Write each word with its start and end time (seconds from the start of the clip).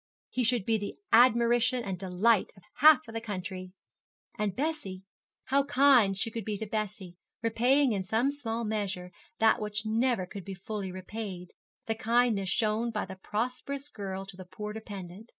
He 0.31 0.43
should 0.43 0.65
be 0.65 0.79
the 0.79 0.95
admiration 1.13 1.83
and 1.83 1.99
delight 1.99 2.51
of 2.57 2.63
half 2.77 3.03
the 3.05 3.21
county. 3.21 3.71
And 4.35 4.55
Bessie 4.55 5.03
how 5.43 5.65
kind 5.65 6.17
she 6.17 6.31
could 6.31 6.43
be 6.43 6.57
to 6.57 6.65
Bessie, 6.65 7.17
repaying 7.43 7.91
in 7.91 8.01
some 8.01 8.31
small 8.31 8.63
measure 8.63 9.11
that 9.37 9.61
which 9.61 9.85
never 9.85 10.25
could 10.25 10.43
be 10.43 10.55
fully 10.55 10.91
repaid 10.91 11.51
the 11.85 11.93
kindness 11.93 12.49
shown 12.49 12.89
by 12.89 13.05
the 13.05 13.15
prosperous 13.21 13.89
girl 13.89 14.25
to 14.25 14.35
the 14.35 14.43
poor 14.45 14.73
dependent. 14.73 15.29